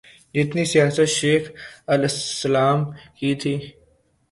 جتنی 0.35 0.63
سیاست 0.71 1.05
شیخ 1.17 1.43
الاسلام 1.93 2.79
کی 3.17 3.31
تھی۔ 3.41 3.55